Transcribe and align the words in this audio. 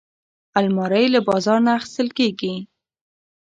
الماري 0.59 1.03
له 1.13 1.19
بازار 1.29 1.57
نه 1.65 1.71
اخیستل 1.77 2.07
کېږي 2.17 2.53